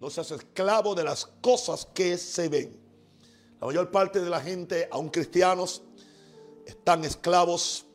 [0.00, 2.78] No seas esclavo de las cosas que se ven.
[3.60, 5.82] La mayor parte de la gente, aun cristianos,
[6.66, 7.86] están esclavos,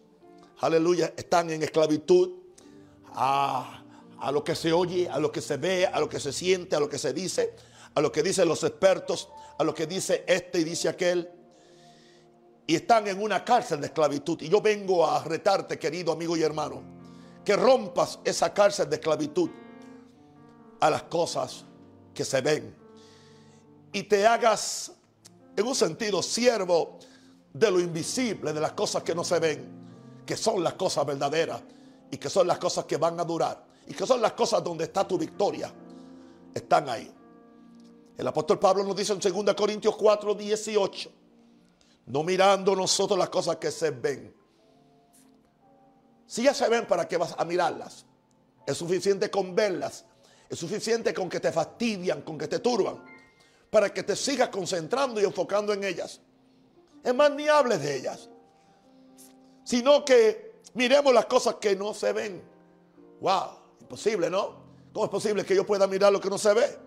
[0.60, 2.32] aleluya, están en esclavitud
[3.14, 3.84] a,
[4.20, 6.76] a, lo que se oye, a lo que se ve, a lo que se siente,
[6.76, 7.56] a lo que se dice,
[7.94, 9.29] a lo que dicen los expertos,
[9.60, 11.29] a lo que dice este y dice aquel.
[12.65, 14.42] Y están en una cárcel de esclavitud.
[14.42, 16.81] Y yo vengo a retarte, querido amigo y hermano,
[17.45, 19.52] que rompas esa cárcel de esclavitud
[20.80, 21.66] a las cosas
[22.13, 22.75] que se ven.
[23.93, 24.91] Y te hagas,
[25.55, 26.99] en un sentido, siervo
[27.53, 31.61] de lo invisible, de las cosas que no se ven, que son las cosas verdaderas
[32.09, 34.85] y que son las cosas que van a durar y que son las cosas donde
[34.85, 35.73] está tu victoria.
[36.53, 37.11] Están ahí.
[38.17, 41.11] El apóstol Pablo nos dice en 2 Corintios 4, 18,
[42.07, 44.33] no mirando nosotros las cosas que se ven.
[46.27, 48.05] Si ya se ven, ¿para qué vas a mirarlas?
[48.66, 50.05] Es suficiente con verlas.
[50.51, 53.01] Es suficiente con que te fastidian, con que te turban,
[53.69, 56.19] para que te sigas concentrando y enfocando en ellas.
[57.02, 58.30] Es más, ni hables de ellas,
[59.63, 62.43] sino que miremos las cosas que no se ven.
[63.21, 63.47] Wow,
[63.80, 64.59] imposible, ¿no?
[64.91, 66.77] ¿Cómo es posible que yo pueda mirar lo que no se ve?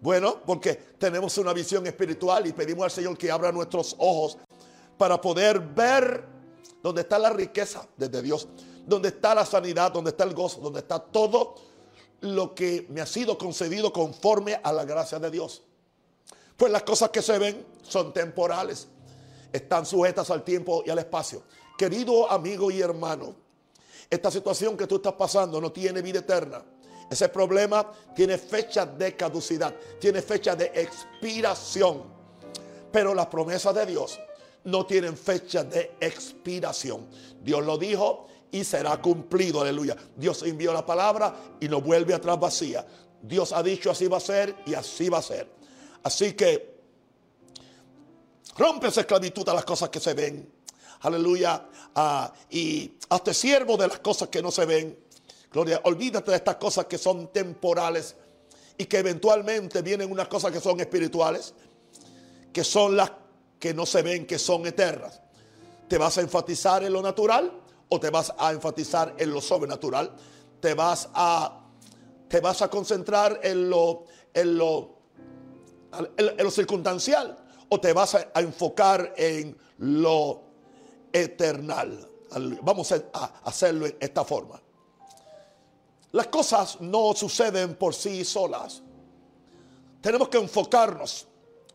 [0.00, 4.38] Bueno, porque tenemos una visión espiritual y pedimos al Señor que abra nuestros ojos
[4.96, 6.24] para poder ver
[6.82, 8.48] dónde está la riqueza desde Dios,
[8.86, 11.71] dónde está la sanidad, dónde está el gozo, dónde está todo
[12.22, 15.62] lo que me ha sido concedido conforme a la gracia de Dios.
[16.56, 18.88] Pues las cosas que se ven son temporales,
[19.52, 21.42] están sujetas al tiempo y al espacio.
[21.76, 23.34] Querido amigo y hermano,
[24.08, 26.62] esta situación que tú estás pasando no tiene vida eterna.
[27.10, 32.04] Ese problema tiene fecha de caducidad, tiene fecha de expiración.
[32.90, 34.18] Pero las promesas de Dios
[34.64, 37.06] no tienen fecha de expiración.
[37.42, 39.96] Dios lo dijo y será cumplido, aleluya.
[40.14, 42.86] Dios envió la palabra y no vuelve atrás vacía.
[43.22, 45.48] Dios ha dicho así va a ser y así va a ser.
[46.02, 46.80] Así que
[48.58, 50.52] rompe esa esclavitud a las cosas que se ven.
[51.00, 51.66] Aleluya.
[51.94, 54.98] Ah, y hazte siervo de las cosas que no se ven.
[55.50, 58.14] Gloria, olvídate de estas cosas que son temporales
[58.76, 61.54] y que eventualmente vienen unas cosas que son espirituales,
[62.52, 63.12] que son las
[63.58, 65.20] que no se ven, que son eternas.
[65.88, 67.61] ¿Te vas a enfatizar en lo natural
[67.92, 70.10] o te vas a enfatizar en lo sobrenatural?
[70.60, 71.60] ¿Te vas a,
[72.26, 74.96] te vas a concentrar en lo, en lo,
[76.16, 77.36] en circunstancial
[77.68, 80.40] o te vas a, enfocar en lo
[81.12, 82.08] eternal?
[82.62, 84.58] Vamos a hacerlo de esta forma.
[86.12, 88.82] Las cosas no suceden por sí solas.
[90.00, 91.26] Tenemos que enfocarnos.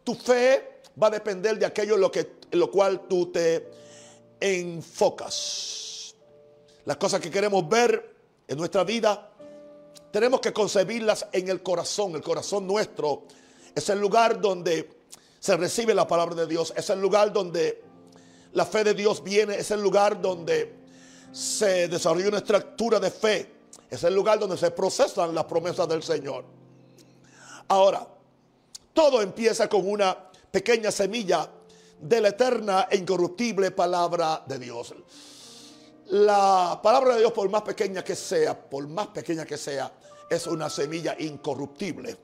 [0.04, 3.70] Tu fe va a depender de aquello en lo, que, en lo cual tú te
[4.40, 5.97] enfocas.
[6.88, 8.16] Las cosas que queremos ver
[8.48, 9.30] en nuestra vida,
[10.10, 12.16] tenemos que concebirlas en el corazón.
[12.16, 13.24] El corazón nuestro
[13.76, 14.90] es el lugar donde
[15.38, 16.74] se recibe la palabra de Dios.
[16.78, 17.84] Es el lugar donde
[18.54, 19.56] la fe de Dios viene.
[19.56, 20.76] Es el lugar donde
[21.34, 23.52] se desarrolla una estructura de fe.
[23.90, 26.46] Es el lugar donde se procesan las promesas del Señor.
[27.68, 28.08] Ahora,
[28.94, 30.18] todo empieza con una
[30.50, 31.52] pequeña semilla
[32.00, 34.96] de la eterna e incorruptible palabra de Dios.
[36.10, 39.92] La palabra de Dios, por más pequeña que sea, por más pequeña que sea,
[40.30, 42.16] es una semilla incorruptible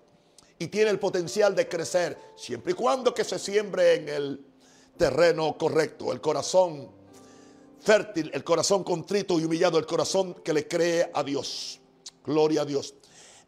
[0.58, 4.46] y tiene el potencial de crecer siempre y cuando que se siembre en el
[4.98, 6.92] terreno correcto, el corazón
[7.82, 11.82] fértil, el corazón contrito y humillado, el corazón que le cree a Dios.
[12.24, 12.96] Gloria a Dios.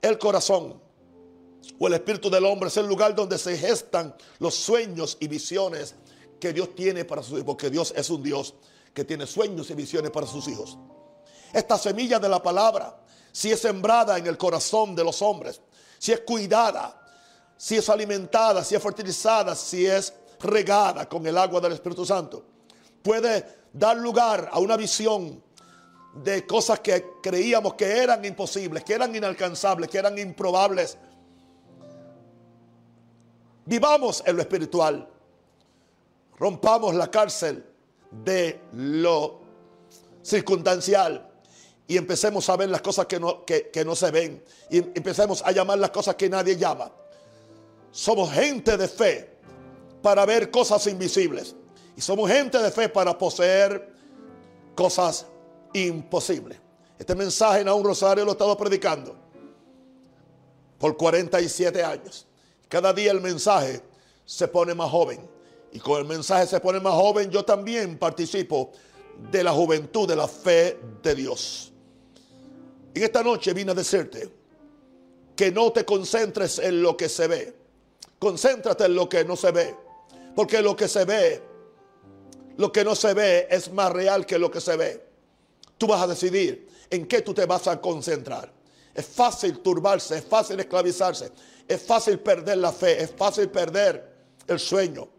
[0.01, 0.81] El corazón
[1.79, 5.95] o el espíritu del hombre es el lugar donde se gestan los sueños y visiones
[6.41, 8.55] que Dios tiene para hijos, porque Dios es un Dios
[8.95, 10.77] que tiene sueños y visiones para sus hijos.
[11.51, 12.97] Esta semilla de la palabra,
[13.31, 15.59] si es sembrada en el corazón de los hombres,
[15.99, 17.01] si es cuidada,
[17.57, 22.45] si es alimentada, si es fertilizada, si es regada con el agua del Espíritu Santo,
[23.03, 25.43] puede dar lugar a una visión
[26.13, 30.97] de cosas que creíamos que eran imposibles, que eran inalcanzables, que eran improbables.
[33.65, 35.09] Vivamos en lo espiritual.
[36.37, 37.74] Rompamos la cárcel
[38.23, 39.41] de lo
[40.21, 41.29] circunstancial
[41.87, 45.43] y empecemos a ver las cosas que no, que, que no se ven y empecemos
[45.43, 46.91] a llamar las cosas que nadie llama.
[47.91, 49.35] Somos gente de fe
[50.01, 51.55] para ver cosas invisibles.
[51.97, 53.91] Y somos gente de fe para poseer
[54.75, 55.25] cosas
[55.73, 56.59] imposibles.
[56.99, 59.15] Este mensaje en un rosario lo he estado predicando
[60.77, 62.27] por 47 años.
[62.67, 63.81] Cada día el mensaje
[64.25, 65.27] se pone más joven.
[65.75, 68.71] Y con el mensaje se pone más joven, yo también participo
[69.29, 71.73] de la juventud de la fe de Dios.
[72.93, 74.29] Y esta noche vine a decirte
[75.35, 77.53] que no te concentres en lo que se ve.
[78.17, 79.75] Concéntrate en lo que no se ve.
[80.33, 81.43] Porque lo que se ve,
[82.55, 85.05] lo que no se ve es más real que lo que se ve.
[85.77, 88.49] Tú vas a decidir en qué tú te vas a concentrar.
[88.93, 91.33] Es fácil turbarse, es fácil esclavizarse,
[91.67, 94.15] es fácil perder la fe, es fácil perder
[94.47, 95.09] el sueño.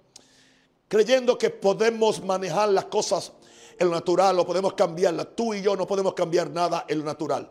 [0.88, 3.32] Creyendo que podemos manejar las cosas
[3.78, 5.28] en lo natural o podemos cambiarlas.
[5.34, 7.50] Tú y yo no podemos cambiar nada en lo natural.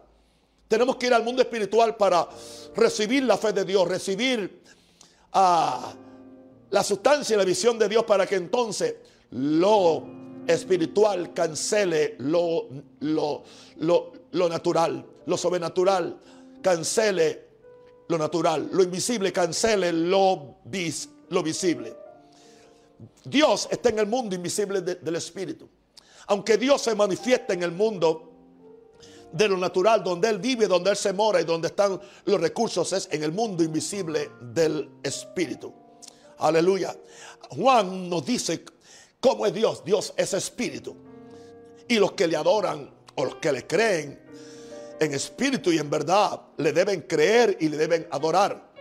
[0.67, 2.27] Tenemos que ir al mundo espiritual para
[2.75, 4.61] recibir la fe de Dios, recibir
[5.33, 5.93] ah,
[6.71, 8.95] la sustancia y la visión de Dios para que entonces
[9.31, 10.03] lo
[10.47, 12.67] espiritual cancele lo,
[13.01, 13.43] lo,
[13.77, 16.19] lo, natural, lo sobrenatural
[16.61, 17.45] cancele
[18.07, 22.04] lo natural, lo invisible cancele lo, vis, lo visible.
[23.23, 25.69] Dios está en el mundo invisible del espíritu.
[26.27, 28.31] Aunque Dios se manifiesta en el mundo
[29.31, 32.93] de lo natural, donde Él vive, donde Él se mora y donde están los recursos,
[32.93, 35.73] es en el mundo invisible del Espíritu.
[36.37, 36.95] Aleluya.
[37.49, 38.63] Juan nos dice
[39.19, 39.83] cómo es Dios.
[39.83, 40.95] Dios es Espíritu.
[41.87, 44.25] Y los que le adoran o los que le creen
[44.99, 48.71] en espíritu y en verdad le deben creer y le deben adorar.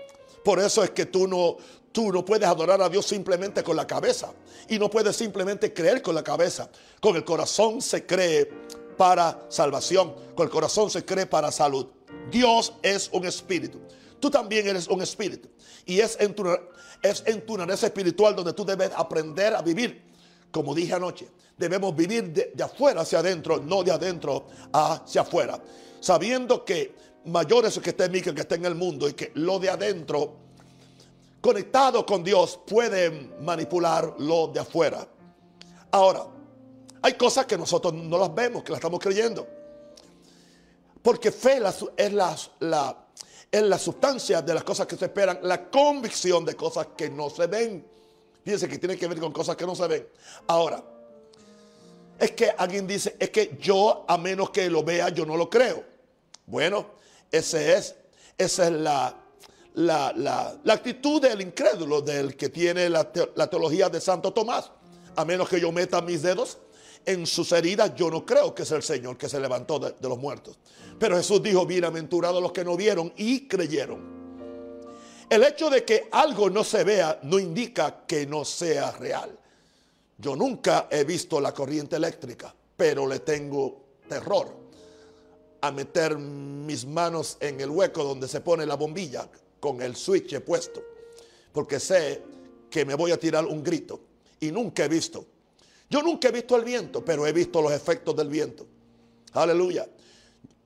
[0.45, 1.57] Por eso es que tú no,
[1.95, 4.33] tú no puedes adorar a Dios simplemente con la cabeza.
[4.69, 6.69] Y no puedes simplemente creer con la cabeza.
[7.01, 8.51] Con el corazón se cree
[8.97, 10.13] para salvación.
[10.35, 11.87] Con el corazón se cree para salud.
[12.33, 13.79] Dios es un espíritu.
[14.19, 15.49] Tú también eres un espíritu.
[15.87, 16.45] Y es en tu,
[17.01, 20.03] es en tu espiritual donde tú debes aprender a vivir.
[20.51, 25.63] Como dije anoche, debemos vivir de, afuera hacia adentro, no de adentro hacia afuera.
[26.01, 26.93] Sabiendo que
[27.27, 29.61] mayor es que está en que el que está en el mundo y que lo
[29.61, 30.44] de adentro
[31.45, 33.11] conectado con Dios puede
[33.43, 35.07] manipular lo de afuera.
[35.91, 36.25] Ahora,
[37.03, 39.47] hay cosas que nosotros no las vemos, que las estamos creyendo.
[41.03, 41.61] Porque fe
[41.99, 43.07] es la, la,
[43.53, 47.29] es la sustancia de las cosas que se esperan, la convicción de cosas que no
[47.29, 47.87] se ven.
[48.43, 50.09] Fíjense que tiene que ver con cosas que no se ven.
[50.47, 50.83] Ahora,
[52.19, 55.51] es que alguien dice, es que yo a menos que lo vea, yo no lo
[55.51, 55.85] creo.
[56.47, 56.87] Bueno,
[57.31, 57.97] ese es,
[58.39, 59.24] esa es la,
[59.75, 64.71] la, actitud del incrédulo, del que tiene la, la teología de Santo Tomás.
[65.17, 66.59] A menos que yo meta mis dedos
[67.07, 70.19] en sus heridas, yo no creo que es el Señor que se levantó de, los
[70.19, 70.59] muertos.
[70.99, 74.15] Pero Jesús dijo, bienaventurados los que no vieron y creyeron.
[75.29, 79.39] El hecho de que algo no se vea no indica que no sea real.
[80.19, 84.65] Yo nunca he visto la corriente eléctrica, pero le tengo terror
[85.61, 89.29] a meter mis manos en el hueco donde se pone la bombilla
[89.65, 90.83] con el switch puesto,
[91.53, 92.23] porque sé
[92.69, 94.01] que me voy a tirar un grito
[94.41, 95.27] y nunca he visto
[95.95, 98.67] yo nunca he visto el viento, pero he visto los efectos del viento.
[99.33, 99.89] Aleluya.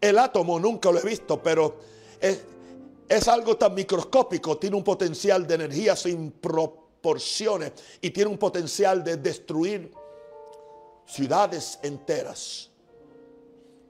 [0.00, 1.78] El átomo nunca lo he visto, pero
[2.20, 9.02] es, algo tan microscópico, tiene un potencial de energía sin proporciones y tiene un potencial
[9.04, 9.92] de destruir
[11.04, 12.70] ciudades enteras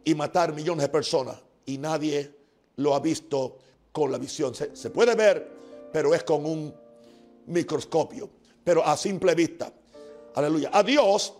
[0.05, 1.39] y matar millones de personas.
[1.67, 2.35] Y nadie
[2.77, 3.59] lo ha visto
[3.99, 4.55] con la visión.
[4.55, 5.49] se puede ver,
[5.93, 6.75] pero es con un
[7.47, 8.31] microscopio,
[8.63, 9.73] pero a simple vista.
[10.35, 10.71] Aleluya.
[10.73, 11.35] A Dios,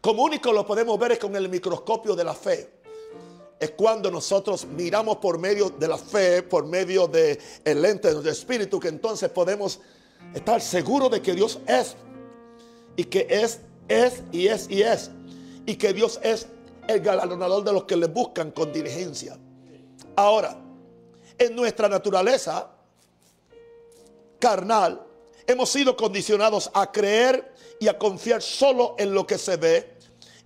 [0.00, 2.70] como único lo podemos ver es con el microscopio de la fe.
[3.60, 8.26] Es cuando nosotros miramos por medio de la fe, por medio del el lente del
[8.26, 9.78] espíritu, que entonces podemos
[10.34, 11.94] estar seguros de que Dios es.
[12.96, 15.10] Y que es, es y es y es.
[15.64, 16.48] Y que Dios es
[16.88, 19.38] el galardonador de los que le buscan con diligencia.
[20.16, 20.58] Ahora,
[21.46, 22.70] en nuestra naturaleza
[24.38, 25.06] carnal,
[25.46, 29.96] hemos sido condicionados a creer y a confiar solo en lo que se ve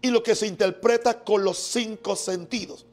[0.03, 2.85] y lo que se interpreta con los cinco sentidos.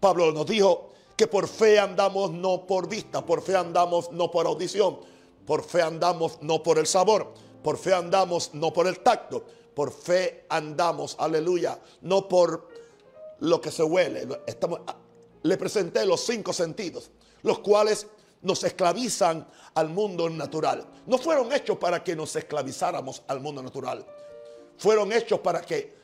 [0.00, 4.46] Pablo nos dijo que por fe andamos no por vista, por fe andamos no por
[4.46, 4.98] audición,
[5.46, 9.44] por fe andamos no por el sabor, por fe andamos no por el tacto,
[9.74, 12.68] por fe andamos, aleluya, no por
[13.40, 14.26] lo que se huele.
[14.46, 14.80] Estamos,
[15.44, 17.10] le presenté los cinco sentidos,
[17.42, 18.06] los cuales
[18.42, 20.86] nos esclavizan al mundo natural.
[21.06, 24.04] No fueron hechos para que nos esclavizáramos al mundo natural.
[24.78, 25.94] Fueron hechos para que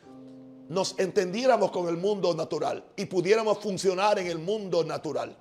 [0.69, 5.37] nos entendiéramos con el mundo natural y pudiéramos funcionar en el mundo natural.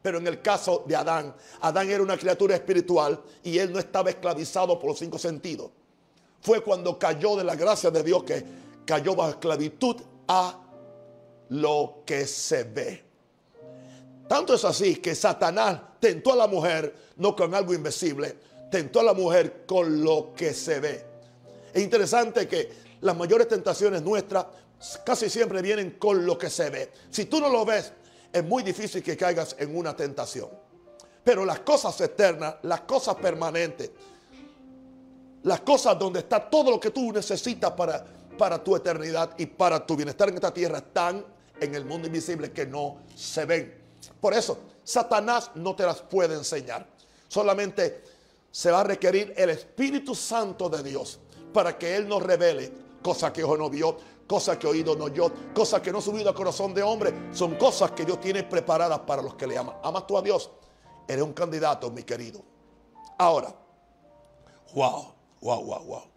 [0.00, 4.10] Pero en el caso de Adán, Adán era una criatura espiritual y él no estaba
[4.10, 5.70] esclavizado por los cinco sentidos.
[6.40, 8.44] Fue cuando cayó de la gracia de Dios que
[8.86, 10.58] cayó bajo esclavitud a
[11.50, 13.05] lo que se ve.
[14.28, 18.36] Tanto es así que Satanás tentó a la mujer no con algo invisible,
[18.70, 21.04] tentó a la mujer con lo que se ve.
[21.72, 24.46] Es interesante que las mayores tentaciones nuestras
[25.04, 26.90] casi siempre vienen con lo que se ve.
[27.10, 27.92] Si tú no lo ves,
[28.32, 30.48] es muy difícil que caigas en una tentación.
[31.22, 33.90] Pero las cosas eternas, las cosas permanentes,
[35.44, 38.04] las cosas donde está todo lo que tú necesitas para,
[38.36, 41.24] para tu eternidad y para tu bienestar en esta tierra están
[41.60, 43.85] en el mundo invisible que no se ven.
[44.20, 46.86] Por eso, Satanás no te las puede enseñar.
[47.28, 48.04] Solamente
[48.50, 51.18] se va a requerir el Espíritu Santo de Dios
[51.52, 52.72] para que Él nos revele
[53.02, 53.96] cosas que ojo no vio,
[54.26, 57.12] cosas que oído no oyó, cosas que no subido al corazón de hombre.
[57.32, 59.76] Son cosas que Dios tiene preparadas para los que le aman.
[59.82, 60.50] ¿Amas tú a Dios?
[61.06, 62.42] Eres un candidato, mi querido.
[63.18, 63.54] Ahora,
[64.74, 66.15] wow, wow, wow, wow.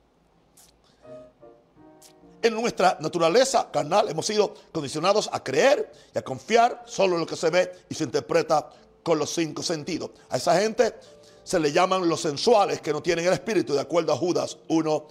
[2.42, 7.28] En nuestra naturaleza carnal hemos sido condicionados a creer y a confiar solo en lo
[7.28, 8.70] que se ve y se interpreta
[9.04, 10.12] con los cinco sentidos.
[10.30, 10.96] A esa gente
[11.44, 15.08] se le llaman los sensuales que no tienen el espíritu, de acuerdo a Judas 1,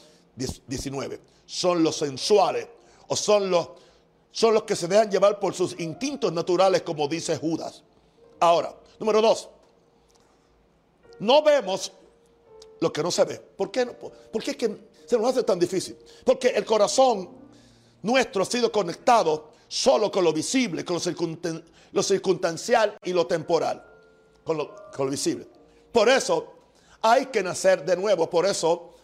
[0.66, 1.20] 19.
[1.44, 2.66] Son los sensuales
[3.08, 3.70] o son los,
[4.30, 7.82] son los que se dejan llevar por sus instintos naturales, como dice Judas.
[8.40, 9.50] Ahora, número dos,
[11.18, 11.92] no vemos
[12.80, 13.38] lo que no se ve.
[13.38, 15.96] ¿Por qué, ¿Por qué es que se nos hace tan difícil?
[16.22, 17.30] Porque el corazón
[18.02, 23.82] nuestro ha sido conectado solo con lo visible, con lo, circunstancial y lo temporal,
[24.44, 25.46] con lo, visible.
[25.90, 26.52] Por eso
[27.00, 28.96] hay que nacer de nuevo, por eso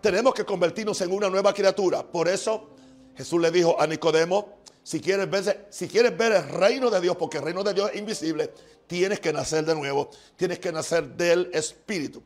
[0.00, 2.02] tenemos que convertirnos en una nueva criatura.
[2.02, 2.70] Por eso
[3.16, 7.38] Jesús le dijo a Nicodemo, si ver, si quieres ver el reino de Dios, porque
[7.38, 8.52] el reino de Dios es invisible,
[8.88, 12.20] tienes que nacer de nuevo, tienes que nacer del Espíritu.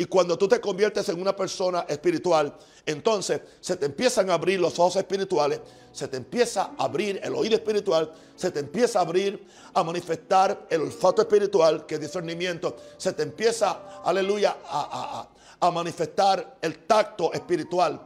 [0.00, 4.60] Y cuando tú te conviertes en una persona espiritual, entonces se te empiezan a abrir
[4.60, 9.02] los ojos espirituales, se te empieza a abrir el oído espiritual, se te empieza a
[9.02, 15.28] abrir a manifestar el olfato espiritual, que es discernimiento, se te empieza, aleluya, a,
[15.58, 18.00] a manifestar el tacto espiritual.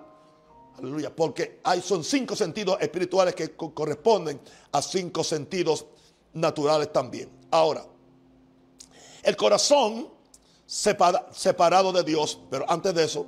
[0.78, 4.40] Aleluya, porque hay, son cinco sentidos espirituales que corresponden
[4.72, 5.84] a cinco sentidos
[6.32, 7.28] naturales también.
[7.50, 7.84] Ahora,
[9.22, 10.21] el corazón
[10.72, 13.26] separado de Dios, pero antes de eso,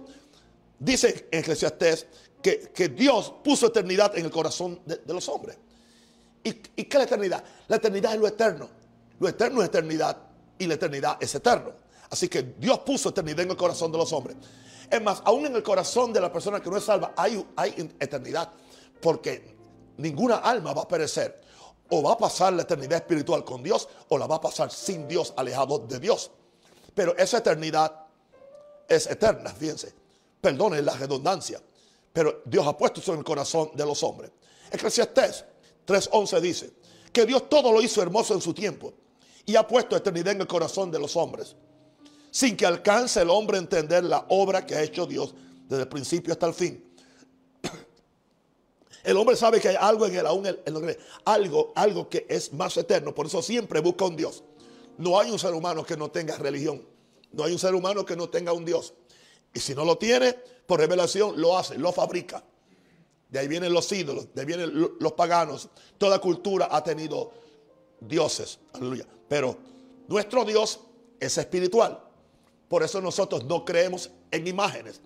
[0.78, 2.06] dice en Eclesiastés
[2.40, 5.58] que, que Dios puso eternidad en el corazón de, los hombres.
[6.42, 7.44] ¿Y, ¿Y qué es la eternidad?
[7.68, 8.68] La eternidad es lo eterno.
[9.20, 10.16] Lo eterno es eternidad
[10.58, 11.72] y la eternidad es eterno.
[12.08, 14.36] Así que Dios puso eternidad en el corazón de los hombres.
[14.90, 17.94] Es más, aún en el corazón de la persona que no es salva hay, hay
[18.00, 18.50] eternidad.
[19.02, 19.54] Porque
[19.98, 21.42] ninguna alma va a perecer.
[21.90, 25.06] O va a pasar la eternidad espiritual con Dios o la va a pasar sin
[25.06, 26.30] Dios, alejado de Dios.
[26.94, 28.06] Pero esa eternidad
[28.88, 29.92] es eterna, fíjense.
[30.40, 31.60] Perdone la redundancia.
[32.12, 34.30] Pero Dios ha puesto eso en el corazón de los hombres.
[34.70, 35.44] Eclesiastés
[35.86, 36.72] 3.11 dice
[37.12, 38.92] que Dios todo lo hizo hermoso en su tiempo
[39.46, 41.54] y ha puesto eternidad en el corazón de los hombres,
[42.30, 45.34] sin que alcance el hombre a entender la obra que ha hecho Dios
[45.68, 46.84] desde el principio hasta el fin.
[49.04, 50.96] El hombre sabe que hay algo en él, aún en
[51.26, 54.42] algo, algo que es más eterno, por eso siempre busca un Dios.
[54.98, 56.82] No hay un ser humano que no tenga religión.
[57.32, 58.94] No hay un ser humano que no tenga un Dios.
[59.52, 60.34] Y si no lo tiene,
[60.66, 62.44] por revelación lo hace, lo fabrica.
[63.28, 65.68] De ahí vienen los ídolos, de ahí vienen los paganos.
[65.98, 67.32] Toda cultura ha tenido
[68.00, 68.58] dioses.
[68.72, 69.06] Aleluya.
[69.28, 69.56] Pero
[70.08, 70.80] nuestro Dios
[71.18, 72.00] es espiritual.
[72.68, 75.00] Por eso nosotros no creemos en imágenes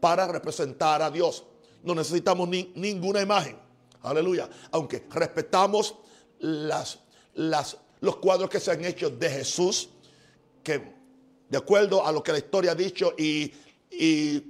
[0.00, 1.44] para representar a Dios.
[1.82, 3.58] No necesitamos ni, ninguna imagen.
[4.02, 4.48] Aleluya.
[4.70, 5.96] Aunque respetamos
[6.38, 7.00] las,
[7.34, 9.90] las los cuadros que se han hecho de Jesús,
[10.62, 10.82] que
[11.48, 13.52] de acuerdo a lo que la historia ha dicho y,
[13.90, 14.42] y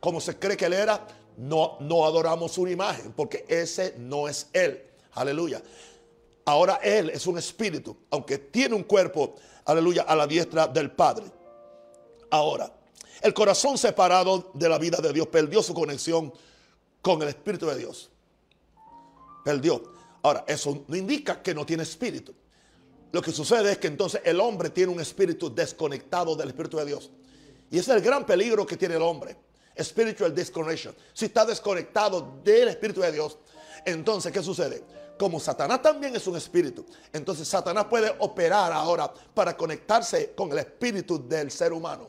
[0.00, 4.48] como se cree que él era, no, no adoramos su imagen, porque ese no es
[4.52, 4.82] él.
[5.12, 5.62] Aleluya.
[6.44, 11.26] Ahora él es un espíritu, aunque tiene un cuerpo, aleluya, a la diestra del Padre.
[12.30, 12.72] Ahora,
[13.20, 16.32] el corazón separado de la vida de Dios perdió su conexión
[17.02, 18.10] con el Espíritu de Dios.
[19.44, 19.92] Perdió.
[20.22, 22.34] Ahora, eso no indica que no tiene espíritu.
[23.10, 26.84] Lo que sucede es que entonces el hombre tiene un espíritu desconectado del Espíritu de
[26.84, 27.10] Dios.
[27.70, 29.36] Y ese es el gran peligro que tiene el hombre.
[29.80, 30.94] Spiritual disconnection.
[31.14, 33.38] Si está desconectado del Espíritu de Dios,
[33.84, 34.82] entonces, ¿qué sucede?
[35.18, 40.58] Como Satanás también es un espíritu, entonces Satanás puede operar ahora para conectarse con el
[40.58, 42.08] espíritu del ser humano.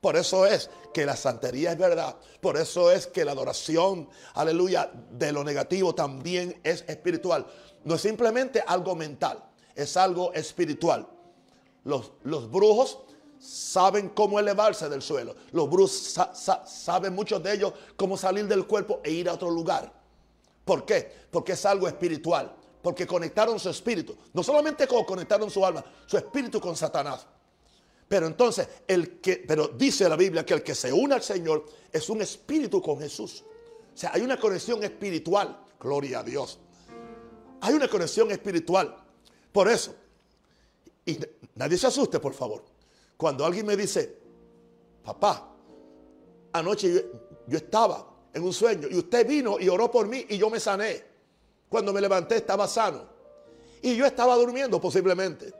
[0.00, 2.16] Por eso es que la santería es verdad.
[2.40, 7.46] Por eso es que la adoración, aleluya, de lo negativo también es espiritual.
[7.84, 9.42] No es simplemente algo mental
[9.76, 11.06] es algo espiritual.
[11.84, 12.98] Los, los brujos
[13.38, 15.36] saben cómo elevarse del suelo.
[15.52, 16.18] Los brujos
[16.66, 19.92] saben muchos de ellos cómo salir del cuerpo e ir a otro lugar.
[20.64, 21.12] ¿Por qué?
[21.30, 22.54] Porque es algo espiritual.
[22.82, 24.16] Porque conectaron su espíritu.
[24.32, 27.26] No solamente conectaron su alma, su espíritu con Satanás.
[28.08, 31.66] Pero entonces, el que, pero dice la Biblia que el que se une al Señor
[31.92, 33.44] es un espíritu con Jesús.
[33.94, 35.58] O sea, hay una conexión espiritual.
[35.80, 36.58] Gloria a Dios.
[37.60, 38.96] Hay una conexión espiritual.
[39.56, 39.94] Por eso,
[41.06, 41.18] y
[41.54, 42.62] nadie se asuste, por favor.
[43.16, 44.18] Cuando alguien me dice,
[45.02, 45.50] papá,
[46.52, 47.06] anoche
[47.46, 50.60] yo, estaba en un sueño y usted vino y oró por mí y yo me
[50.60, 51.02] sané.
[51.70, 53.08] Cuando me levanté estaba sano.
[53.80, 55.54] Y yo estaba durmiendo posiblemente.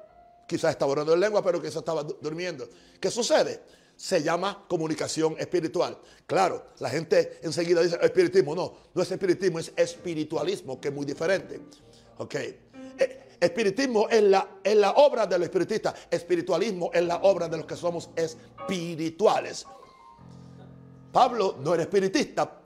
[0.46, 2.68] Quizás estaba orando en lengua, pero quizás estaba durmiendo.
[3.00, 3.62] ¿Qué sucede?
[3.96, 5.96] Se llama comunicación espiritual.
[6.26, 8.54] Claro, la gente enseguida dice espiritismo.
[8.54, 11.62] No, no es espiritismo, es espiritualismo, que es muy diferente.
[12.18, 12.34] Ok.
[12.98, 15.94] Eh, espiritismo es la, es la obra del espiritista.
[16.10, 19.66] Espiritualismo es la obra de los que somos espirituales.
[21.12, 22.62] Pablo no era espiritista,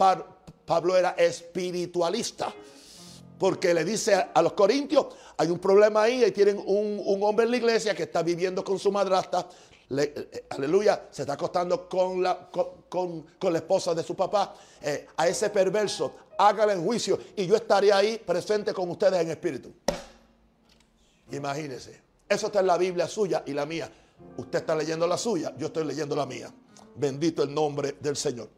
[0.67, 2.53] Pablo era espiritualista.
[3.39, 5.07] Porque le dice a los corintios,
[5.37, 8.79] hay un problema ahí, y tienen un, hombre en la iglesia que está viviendo con
[8.79, 9.47] su madrastra,
[9.97, 14.55] eh, aleluya, se está acostando con la, con, la esposa de su papá.
[14.83, 19.31] Eh, a ese perverso, hágale en juicio y yo estaré ahí presente con ustedes en
[19.31, 19.73] espíritu.
[21.33, 22.01] Imagínense.
[22.29, 23.91] Eso está en la Biblia suya y la mía.
[24.37, 26.53] Usted está leyendo la suya, yo estoy leyendo la mía.
[26.95, 28.49] Bendito el nombre del Señor.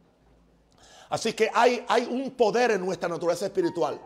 [1.10, 4.00] Así que hay, hay un poder en nuestra naturaleza espiritual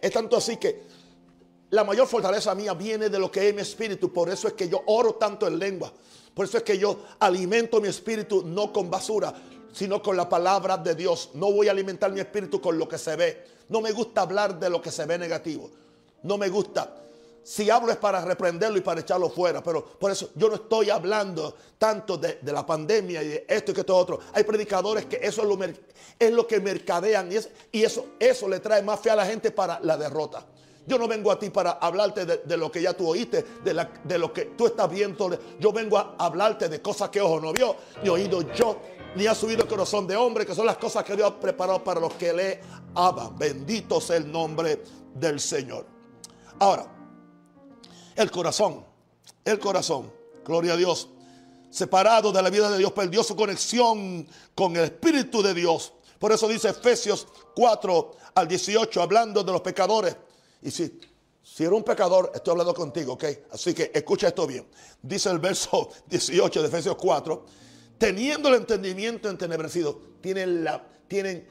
[0.00, 0.82] es, tanto así que
[1.70, 4.12] la mayor fortaleza mía viene de lo que es mi espíritu.
[4.12, 5.92] Por eso es que yo oro tanto en lengua.
[6.34, 9.34] Por eso es que yo alimento mi espíritu no con basura,
[9.72, 11.30] sino con la palabra de Dios.
[11.34, 13.44] No voy a alimentar mi espíritu con lo que se ve.
[13.68, 15.70] No me gusta hablar de lo que se ve negativo.
[16.22, 16.94] No me gusta.
[17.44, 19.62] Si hablo es para reprenderlo y para echarlo fuera.
[19.62, 23.74] Pero por eso yo no estoy hablando tanto de, la pandemia y de esto y
[23.74, 24.20] que todo otro.
[24.32, 25.58] Hay predicadores que eso es lo,
[26.18, 27.36] es lo que mercadean y,
[27.78, 30.46] y eso, eso le trae más fe a la gente para la derrota.
[30.86, 34.18] Yo no vengo a ti para hablarte de, lo que ya tú oíste, de, de,
[34.18, 35.30] lo que tú estás viendo.
[35.60, 38.78] Yo vengo a hablarte de cosas que ojo no vio, ni oído yo,
[39.14, 41.84] ni ha subido el corazón de hombre, que son las cosas que Dios ha preparado
[41.84, 42.60] para los que le
[42.96, 43.38] aman.
[43.38, 44.82] Bendito sea el nombre
[45.14, 45.86] del Señor.
[46.58, 46.86] Ahora,
[48.16, 48.84] el corazón,
[49.44, 50.12] el corazón,
[50.44, 51.08] gloria a Dios,
[51.70, 55.92] separado de la vida de Dios, perdió su conexión con el Espíritu de Dios.
[56.18, 60.16] Por eso dice Efesios 4 al 18, hablando de los pecadores.
[60.60, 61.00] Y si,
[61.42, 63.24] si era un pecador, estoy hablando contigo, ¿ok?
[63.50, 64.66] Así que escucha esto bien.
[65.00, 67.44] Dice el verso 18 de Efesios 4,
[67.98, 71.48] teniendo el entendimiento entenebrecido, tienen, la, tienen,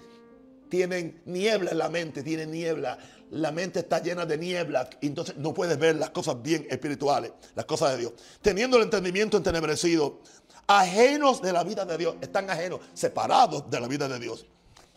[0.69, 2.97] tienen niebla en la mente, tienen niebla
[3.31, 7.65] la mente está llena de niebla, entonces no puedes ver las cosas bien espirituales, las
[7.65, 8.13] cosas de Dios.
[8.41, 10.19] Teniendo el entendimiento entenebrecido,
[10.67, 14.45] ajenos de la vida de Dios, están ajenos, separados de la vida de Dios.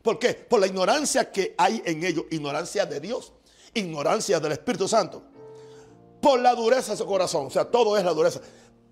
[0.02, 0.34] ¿Por qué?
[0.34, 3.32] Por la ignorancia que hay en ellos, ignorancia de Dios,
[3.72, 5.22] ignorancia del Espíritu Santo.
[6.20, 8.40] Por la dureza de su corazón, o sea, todo es la dureza.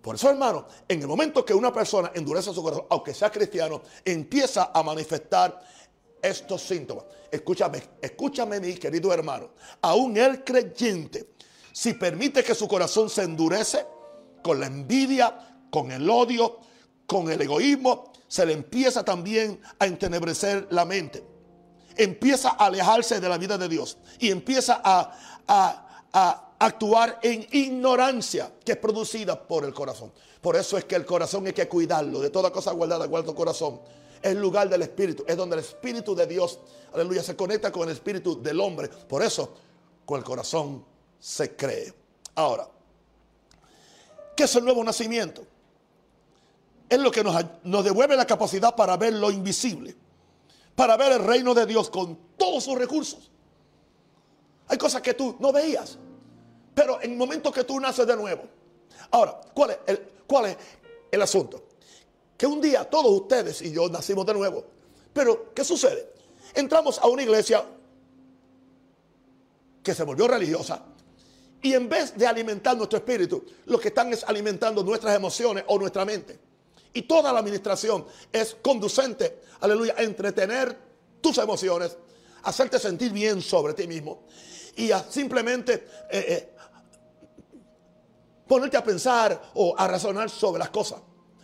[0.01, 3.83] Por eso, hermano, en el momento que una persona endurece su corazón, aunque sea cristiano,
[4.05, 5.61] empieza a manifestar
[6.23, 7.05] estos síntomas.
[7.31, 9.51] Escúchame, escúchame mi querido hermano.
[9.83, 11.35] Aún el creyente,
[11.73, 13.85] si permite que su corazón se endurece
[14.43, 16.61] con la envidia, con el odio,
[17.07, 21.23] con el egoísmo, se le empieza también a entenebrecer la mente.
[21.97, 25.19] Empieza a alejarse de la vida de Dios y empieza a,
[26.59, 30.13] actuar en ignorancia que es producida por el corazón.
[30.41, 32.21] Por eso es que el corazón hay que cuidarlo.
[32.21, 33.81] De toda cosa guardada, guarda el corazón
[34.23, 35.25] es el lugar del Espíritu.
[35.27, 36.61] Es donde el Espíritu de Dios,
[36.93, 38.89] aleluya, se conecta con el Espíritu del hombre.
[38.89, 39.53] Por eso,
[40.05, 40.85] con el corazón
[41.19, 41.93] se cree.
[42.35, 42.69] Ahora,
[44.37, 45.45] ¿qué es el nuevo nacimiento?
[46.89, 49.97] Es lo que nos, devuelve la capacidad para ver lo invisible.
[50.77, 53.31] Para ver el reino de Dios con todos sus recursos.
[54.69, 55.99] Hay cosas que tú no veías.
[56.75, 58.43] Pero en el momento que tú naces de nuevo.
[59.11, 60.57] Ahora, ¿cuál es el, cuál es
[61.11, 61.63] el asunto?
[62.43, 64.65] Que un día todos ustedes y yo nacimos de nuevo.
[65.13, 66.13] Pero, ¿qué sucede?
[66.53, 67.65] Entramos a una iglesia
[69.81, 70.85] que se volvió religiosa
[71.63, 75.79] y en vez de alimentar nuestro espíritu, lo que están es alimentando nuestras emociones o
[75.79, 76.37] nuestra mente.
[76.93, 80.77] Y toda la administración es conducente, aleluya, a entretener
[81.21, 81.97] tus emociones,
[82.43, 84.25] hacerte sentir bien sobre ti mismo
[84.75, 85.75] y a simplemente
[86.11, 86.55] eh, eh,
[88.49, 91.03] ponerte a pensar o a razonar sobre las cosas.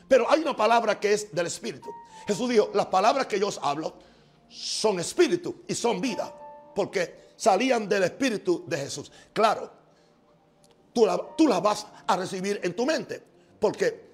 [0.09, 1.91] Pero hay una palabra que es del Espíritu.
[2.27, 3.95] Jesús dijo, las palabras que yo os hablo
[4.49, 6.35] son espíritu y son vida.
[6.75, 9.13] Porque salían del Espíritu de Jesús.
[9.33, 9.71] Claro,
[10.93, 13.23] tú las la vas a recibir en tu mente.
[13.61, 14.09] Porque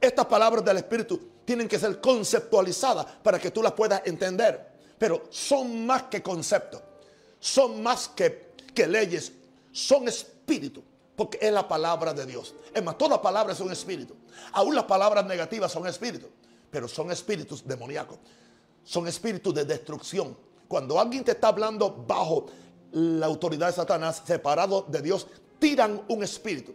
[0.00, 4.68] estas palabras del Espíritu tienen que ser conceptualizadas para que tú las puedas entender.
[4.98, 6.82] Pero son más que conceptos.
[7.38, 9.32] Son más que, que leyes.
[9.72, 10.82] Son espíritu.
[11.18, 12.54] Porque es la palabra de Dios.
[12.72, 14.14] Es más, todas palabras son espíritu.
[14.52, 16.30] Aún las palabras negativas son espíritus.
[16.70, 18.18] Pero son espíritus demoníacos.
[18.84, 20.36] Son espíritus de destrucción.
[20.68, 22.46] Cuando alguien te está hablando bajo
[22.92, 25.26] la autoridad de Satanás, separado de Dios,
[25.58, 26.72] tiran un espíritu,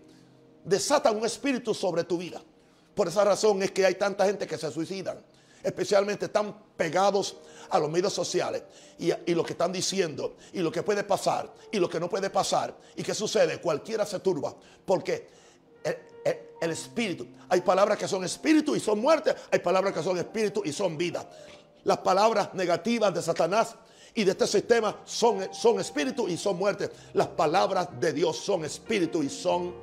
[0.66, 2.42] desatan un espíritu sobre tu vida.
[2.94, 5.24] Por esa razón es que hay tanta gente que se suicidan,
[5.64, 7.38] especialmente están pegados
[7.70, 8.64] a los medios sociales
[9.00, 12.30] y, lo que están diciendo y lo que puede pasar y lo que no puede
[12.30, 14.54] pasar y qué sucede, cualquiera se turba
[14.86, 15.28] porque
[16.62, 20.62] el, espíritu, hay palabras que son espíritu y son muerte, hay palabras que son espíritu
[20.64, 21.30] y son vida.
[21.84, 23.76] Las palabras negativas de Satanás
[24.16, 26.90] y de este sistema son, son espíritu y son muerte.
[27.14, 29.74] Las palabras de Dios son espíritu y son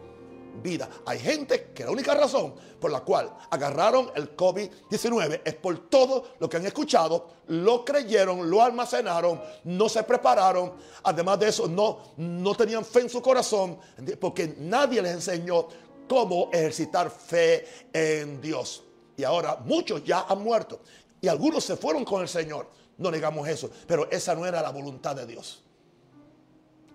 [0.62, 0.88] vida.
[1.06, 6.34] Hay gente que la única razón por la cual agarraron el COVID-19 es por todo
[6.38, 10.74] lo que han escuchado, lo creyeron, lo almacenaron, no se prepararon.
[11.02, 13.78] Además de eso, no, no tenían fe en su corazón
[14.18, 15.68] porque nadie les enseñó
[16.08, 18.82] cómo ejercitar fe en Dios.
[19.16, 20.80] Y ahora muchos ya han muerto
[21.20, 22.68] y algunos se fueron con el Señor.
[22.98, 25.62] No negamos eso, pero esa no era la voluntad de Dios.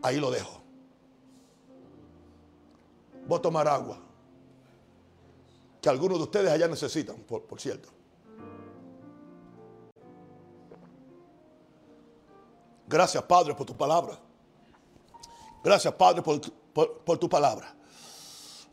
[0.01, 0.64] Ahí lo dejo.
[3.27, 3.99] Voy a tomar agua.
[5.81, 7.89] Que algunos de ustedes allá necesitan, por, cierto.
[12.87, 14.19] Gracias, Padre, por tu palabra.
[15.63, 16.41] Gracias, Padre, por,
[16.73, 17.75] por, tu palabra.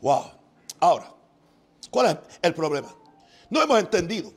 [0.01, 0.23] Wow.
[0.79, 1.11] Ahora,
[1.89, 2.93] ¿cuál es el problema?
[3.49, 4.31] No hemos entendido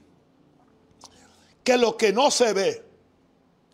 [1.64, 2.86] que lo que no se ve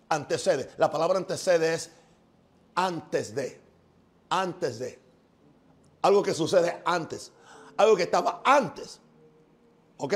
[0.08, 0.70] antecede.
[0.76, 1.90] La palabra antecede es
[2.74, 3.60] antes de.
[4.30, 5.02] Antes de.
[6.02, 7.32] Algo que sucede antes.
[7.76, 9.00] Algo que estaba antes.
[9.96, 10.14] ¿Ok?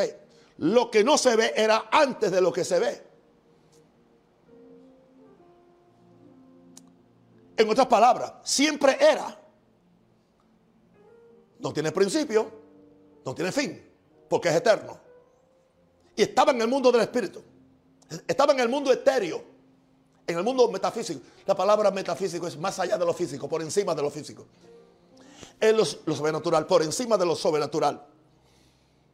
[0.59, 3.07] Lo que no se ve era antes de lo que se ve.
[7.57, 9.41] En otras palabras, siempre era.
[11.59, 12.51] No tiene principio,
[13.25, 13.83] no tiene fin,
[14.29, 14.99] porque es eterno.
[16.15, 17.43] Y estaba en el mundo del espíritu.
[18.27, 19.43] Estaba en el mundo etéreo,
[20.27, 21.21] en el mundo metafísico.
[21.47, 24.47] La palabra metafísico es más allá de lo físico, por encima de lo físico.
[25.61, 28.05] Es lo, sobrenatural, por encima de lo sobrenatural.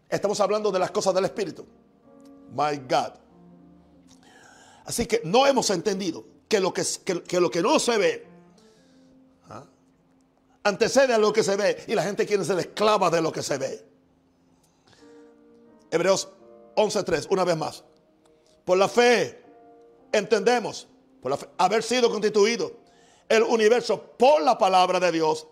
[0.09, 1.65] Estamos hablando de las cosas del Espíritu.
[2.55, 3.15] My God.
[4.85, 6.85] Así que no hemos entendido que lo que,
[7.41, 8.27] lo que no se ve
[9.49, 9.65] ¿ah?
[10.65, 13.43] antecede a lo que se ve y la gente quiere ser esclava de lo que
[13.43, 13.87] se ve.
[15.91, 16.29] Hebreos
[16.75, 17.85] 11.3, una vez más.
[18.65, 19.43] Por la fe
[20.11, 20.89] entendemos,
[21.21, 22.73] por haber sido constituido
[23.29, 25.47] el universo por la palabra de Dios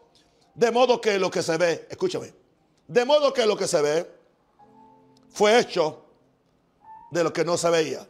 [0.54, 2.32] de modo que lo que se ve, escúchame,
[2.86, 4.10] de modo que lo que se ve
[5.30, 6.04] fue hecho
[7.10, 8.06] de lo que no se veía.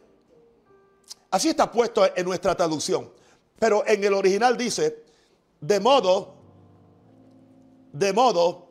[1.29, 3.11] Así está puesto en nuestra traducción.
[3.57, 5.03] Pero en el original dice,
[5.59, 6.33] de modo,
[7.93, 8.67] de modo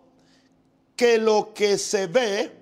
[0.96, 2.60] que lo que se ve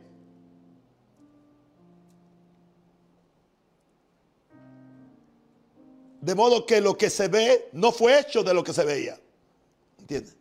[6.21, 9.19] De modo que lo que se ve no fue hecho de lo que se veía.
[9.99, 10.38] ¿Entiendes?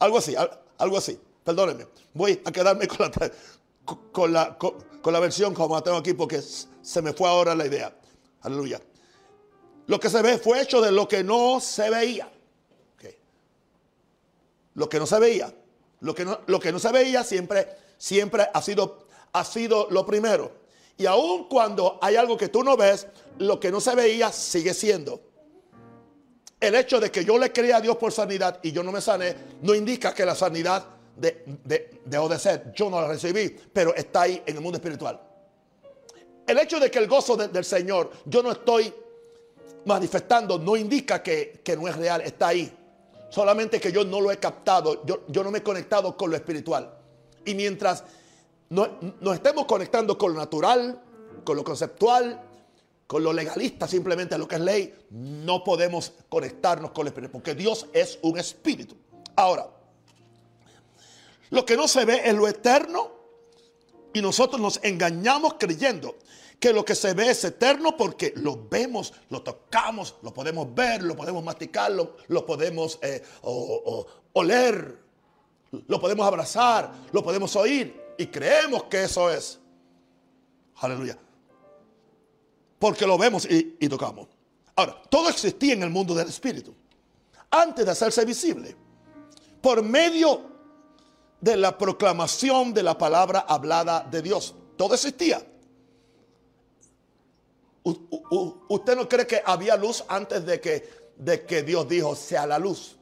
[0.00, 0.34] Algo así,
[0.78, 1.18] algo así.
[1.44, 1.86] Perdónenme.
[2.14, 3.32] Voy a quedarme con la,
[4.12, 7.66] con la, con, la versión como la tengo aquí porque se me fue ahora la
[7.66, 7.94] idea.
[8.42, 8.80] Aleluya.
[9.86, 12.30] Lo que se ve fue hecho de lo que no se veía.
[14.74, 15.52] Lo que no se veía.
[16.00, 20.06] Lo que no, lo que no se veía siempre, siempre ha, sido, ha sido lo
[20.06, 20.52] primero.
[20.96, 23.06] Y aun cuando hay algo que tú no ves,
[23.38, 25.20] lo que no se veía sigue siendo.
[26.60, 29.00] El hecho de que yo le creía a Dios por sanidad y yo no me
[29.00, 30.84] sané, no indica que la sanidad
[31.16, 32.72] de, de, dejó de ser.
[32.74, 35.20] Yo no la recibí, pero está ahí en el mundo espiritual.
[36.46, 38.92] El hecho de que el gozo del Señor yo no estoy
[39.84, 42.76] manifestando no indica que, no es real, está ahí.
[43.28, 46.36] Solamente que yo no lo he captado, yo, yo no me he conectado con lo
[46.36, 46.92] espiritual.
[47.44, 48.04] Y mientras
[48.68, 51.00] nos estemos conectando con lo natural,
[51.44, 52.40] con lo conceptual,
[53.10, 57.56] con lo legalista, simplemente lo que es ley, no podemos conectarnos con el Espíritu, porque
[57.56, 58.94] Dios es un Espíritu.
[59.34, 59.68] Ahora,
[61.50, 63.10] lo que no se ve es lo eterno
[64.12, 66.18] y nosotros nos engañamos creyendo
[66.60, 71.02] que lo que se ve es eterno porque lo vemos, lo tocamos, lo podemos ver,
[71.02, 73.24] lo podemos masticar, lo, podemos eh,
[74.34, 74.98] oler,
[75.88, 79.58] lo podemos abrazar, lo podemos oír y creemos que eso es.
[80.76, 81.18] Aleluya
[82.80, 84.26] porque lo vemos y, tocamos.
[84.74, 86.74] Ahora, todo existía en el mundo del espíritu
[87.50, 88.74] antes de hacerse visible
[89.60, 90.40] por medio
[91.40, 94.54] de la proclamación de la palabra hablada de Dios.
[94.78, 95.46] Todo existía.
[97.82, 102.58] ¿Usted no cree que había luz antes de que, de que Dios dijo sea la
[102.58, 102.96] luz?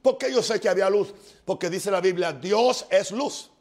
[0.00, 1.12] ¿Por qué yo sé que había luz?
[1.44, 3.51] Porque dice la Biblia, Dios es luz.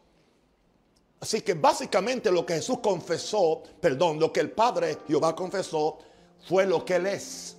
[1.22, 6.00] Así que básicamente lo que Jesús confesó, perdón, lo que el Padre Jehová confesó
[6.48, 7.56] fue lo que Él es.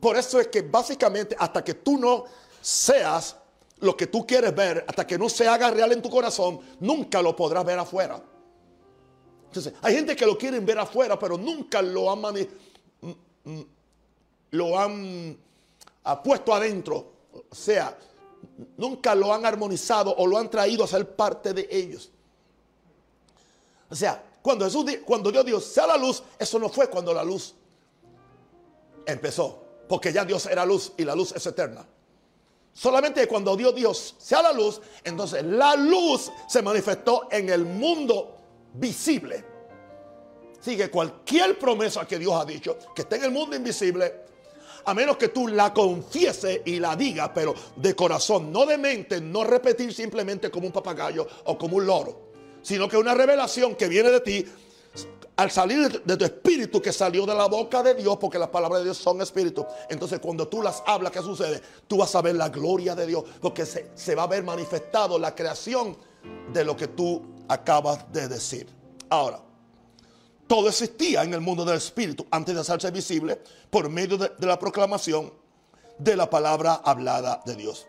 [0.00, 2.24] Por eso es que básicamente hasta que tú no
[2.60, 3.36] seas
[3.80, 7.20] lo que tú quieres ver, hasta que no se haga real en tu corazón, nunca
[7.20, 8.22] lo podrás ver afuera.
[9.46, 12.34] Entonces, hay gente que lo quieren ver afuera, pero nunca lo han,
[14.50, 15.36] lo han
[16.04, 17.12] ah, puesto adentro.
[17.50, 17.98] O sea,
[18.76, 22.12] nunca lo han armonizado o lo han traído a ser parte de ellos.
[23.90, 27.24] O sea, cuando, Jesús, cuando Dios dijo, sea la luz, eso no fue cuando la
[27.24, 27.54] luz
[29.06, 31.86] empezó, porque ya Dios era luz y la luz es eterna.
[32.72, 38.36] Solamente cuando Dios dijo, sea la luz, entonces la luz se manifestó en el mundo
[38.74, 39.44] visible.
[40.60, 44.28] Así que cualquier promesa que Dios ha dicho, que esté en el mundo invisible,
[44.84, 49.20] a menos que tú la confieses y la digas, pero de corazón, no de mente,
[49.20, 52.27] no repetir simplemente como un papagayo o como un loro,
[52.68, 54.44] sino que una revelación que viene de ti
[55.36, 58.80] al salir de tu espíritu que salió de la boca de Dios, porque las palabras
[58.80, 59.64] de Dios son espíritu.
[59.88, 61.62] Entonces, cuando tú las hablas, ¿qué sucede?
[61.86, 65.18] Tú vas a ver la gloria de Dios, porque se, se va a ver manifestado
[65.18, 65.96] la creación
[66.52, 68.66] de lo que tú acabas de decir.
[69.08, 69.40] Ahora,
[70.46, 74.46] todo existía en el mundo del espíritu antes de hacerse visible por medio de, de
[74.46, 75.32] la proclamación
[75.96, 77.86] de la palabra hablada de Dios.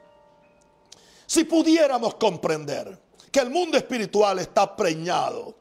[1.26, 5.60] Si pudiéramos comprender que el mundo espiritual está preñado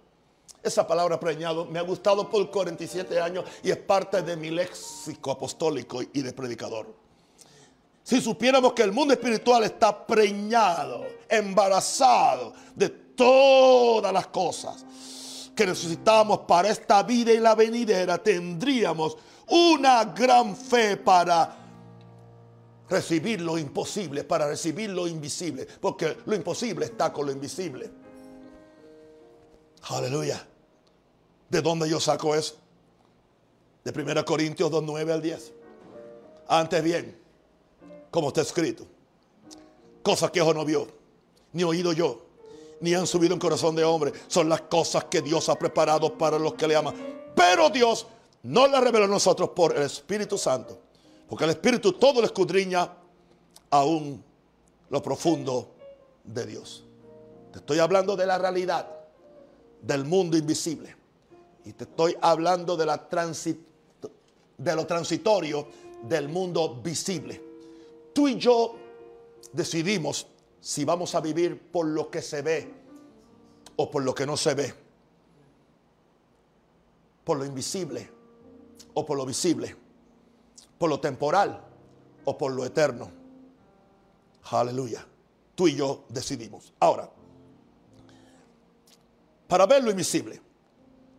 [0.62, 5.30] esa palabra preñado me ha gustado por 47 años y es parte de mi léxico
[5.30, 6.94] apostólico y de predicador.
[8.02, 14.84] Si supiéramos que el mundo espiritual está preñado, embarazado de todas las cosas
[15.54, 19.16] que necesitamos para esta vida y la venidera, tendríamos
[19.48, 21.67] una gran fe para
[22.88, 27.90] recibir lo imposible, para recibir lo invisible, porque lo imposible está con lo invisible.
[29.82, 30.46] Aleluya.
[31.48, 32.56] ¿De dónde yo saco eso?
[33.84, 35.52] De 1 Corintios 2, 9 al 10.
[36.48, 37.18] Antes bien,
[38.10, 38.86] como está escrito,
[40.02, 40.88] cosas que ojo no vio,
[41.52, 42.26] ni oído yo,
[42.80, 46.38] ni han subido en corazón de hombre, son las cosas que Dios ha preparado para
[46.38, 46.94] los que le aman.
[47.34, 48.06] Pero Dios
[48.42, 50.80] no las reveló a nosotros por el Espíritu Santo,
[51.28, 52.90] porque el Espíritu todo lo escudriña
[53.70, 54.24] aún
[54.88, 55.74] lo profundo
[56.24, 56.84] de Dios.
[57.52, 58.88] Te estoy hablando de la realidad
[59.82, 60.96] del mundo invisible.
[61.64, 63.06] Y te estoy hablando de, la
[64.56, 65.68] de lo transitorio
[66.02, 67.42] del mundo visible.
[68.14, 68.76] Tú y yo
[69.52, 70.26] decidimos
[70.60, 72.72] si vamos a vivir por lo que se ve
[73.76, 74.74] o por lo que no se ve.
[77.22, 78.10] Por lo invisible
[78.94, 79.87] o por lo visible.
[80.78, 81.60] Por lo temporal
[82.24, 83.10] o por lo eterno.
[84.50, 85.04] Aleluya.
[85.54, 86.72] Tú y yo decidimos.
[86.78, 87.10] Ahora,
[89.48, 90.40] para ver lo invisible,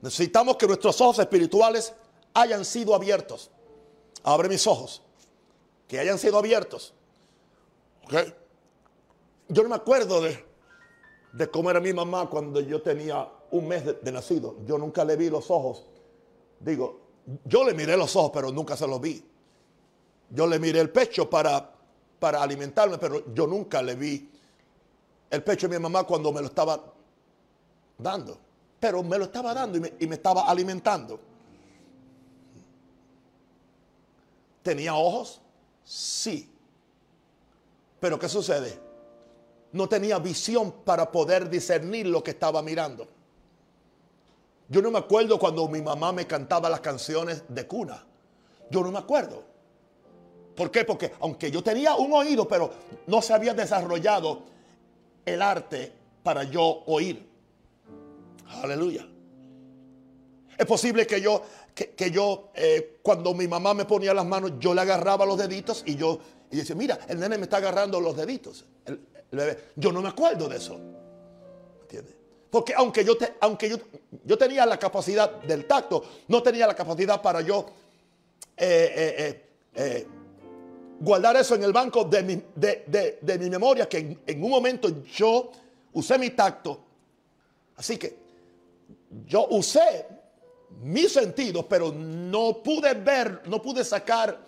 [0.02, 1.94] necesitamos que nuestros ojos espirituales
[2.34, 3.52] hayan sido abiertos.
[4.24, 5.02] Abre mis ojos.
[5.88, 6.94] Que hayan sido abiertos.
[9.48, 10.46] Yo no me acuerdo de,
[11.34, 14.58] de cómo era mi mamá cuando yo tenía un mes de, nacido.
[14.66, 15.86] Yo nunca le vi los ojos.
[16.60, 17.00] Digo,
[17.46, 19.24] yo le miré los ojos, pero nunca se los vi.
[20.30, 21.72] Yo le miré el pecho para,
[22.20, 24.30] para alimentarme, pero yo nunca le vi
[25.30, 26.82] el pecho de mi mamá cuando me lo estaba
[27.98, 28.38] dando.
[28.80, 31.20] Pero me lo estaba dando y me, y me estaba alimentando.
[34.64, 35.42] ¿Tenía ojos?
[35.84, 36.50] Sí.
[38.00, 38.80] Pero ¿qué sucede?
[39.72, 43.08] No tenía visión para poder discernir lo que estaba mirando.
[44.68, 48.06] Yo no me acuerdo cuando mi mamá me cantaba las canciones de cuna.
[48.70, 49.44] Yo no me acuerdo.
[50.60, 50.84] ¿Por qué?
[50.84, 52.70] Porque aunque yo tenía un oído, pero
[53.08, 54.42] no se había desarrollado
[55.26, 55.90] el arte
[56.22, 57.26] para yo oír.
[58.62, 59.08] Aleluya.
[60.58, 61.44] Es posible que yo,
[61.74, 65.82] que, yo eh, cuando mi mamá me ponía las manos, yo le agarraba los deditos
[65.86, 66.20] y yo
[66.52, 68.66] y decía, mira, el nene me está agarrando los deditos.
[69.78, 70.78] Yo no me acuerdo de eso.
[71.84, 72.16] ¿Entiendes?
[72.50, 73.78] Porque aunque, yo, te, aunque yo,
[74.26, 77.66] yo, tenía la capacidad del tacto, no tenía la capacidad para yo
[78.58, 79.42] eh,
[79.74, 80.08] eh,
[81.00, 85.52] guardar eso en el banco de mi, memoria, que en, en un momento yo
[85.94, 86.80] usé mi tacto.
[87.76, 88.18] Así que
[89.26, 90.06] yo usé
[90.82, 94.40] mis sentidos, pero no pude ver, no pude sacar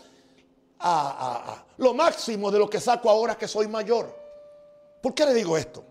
[0.79, 4.15] a, lo máximo de lo que saco ahora que soy mayor.
[5.01, 5.83] ¿Por qué le digo esto?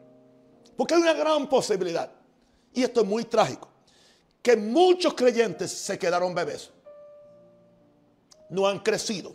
[0.77, 2.11] Porque hay una gran posibilidad,
[2.73, 3.69] y esto es muy trágico,
[4.43, 6.71] que muchos creyentes se quedaron bebés.
[8.49, 9.35] No han crecido.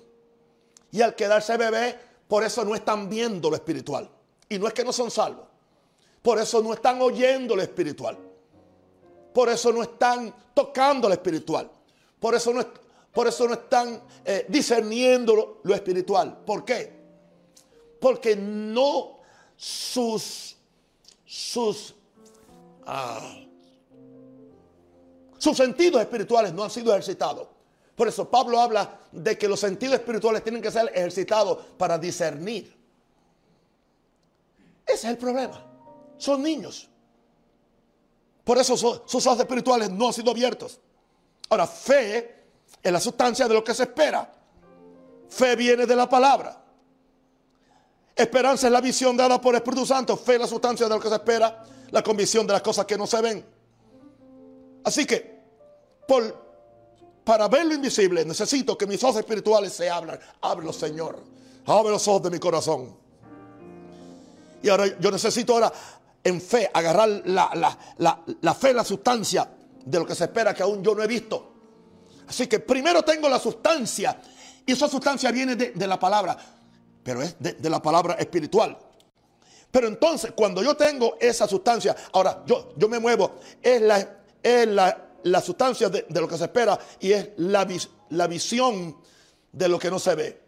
[0.96, 4.10] Y al quedarse bebé, por eso no están viendo lo espiritual.
[4.48, 5.46] Y no es que no son salvos.
[6.22, 8.18] Por eso no están oyendo lo espiritual.
[9.34, 11.70] Por eso no están tocando lo espiritual.
[12.18, 12.66] Por eso no,
[13.12, 16.38] Por eso no están eh, discerniendo lo, espiritual.
[16.46, 16.98] ¿Por qué?
[18.00, 19.20] Porque no
[19.58, 20.56] sus,
[21.26, 21.94] sus,
[22.86, 23.44] ah,
[25.38, 27.50] sus sentidos espirituales no han sido ejercitados.
[27.96, 32.76] Por eso Pablo habla de que los sentidos espirituales tienen que ser ejercitados para discernir.
[34.86, 35.64] Ese es el problema.
[36.18, 36.90] Son niños.
[38.44, 40.80] Por eso sus ojos espirituales no han sido abiertos.
[41.50, 42.44] Ahora, fe
[42.82, 44.32] es la sustancia de lo que se espera.
[45.30, 46.62] Fe viene de la palabra.
[48.16, 50.16] Esperanza es la visión dada por el Espíritu Santo.
[50.16, 51.66] Fe es la sustancia de lo que se espera.
[51.92, 53.46] La convicción de las cosas que no se ven.
[54.84, 55.42] Así que,
[56.08, 56.45] por,
[57.26, 60.20] para ver lo invisible, necesito que mis ojos espirituales se abran.
[60.42, 61.22] Ábrelo, Señor.
[61.66, 62.96] Abre los ojos de mi corazón.
[64.62, 65.74] Y ahora yo necesito ahora
[66.24, 69.50] en fe agarrar la, la fe, la sustancia
[69.84, 71.54] de lo que se espera que aún yo no he visto.
[72.28, 74.20] Así que primero tengo la sustancia.
[74.66, 76.38] Y esa sustancia viene de, la palabra.
[77.04, 78.78] Pero es de, la palabra espiritual.
[79.72, 84.68] Pero entonces, cuando yo tengo esa sustancia, ahora yo, yo me muevo, es la, es
[84.68, 85.05] la,
[85.42, 87.68] sustancia de, lo que se espera y es la,
[88.10, 88.98] la visión
[89.52, 90.42] de lo que no se ve.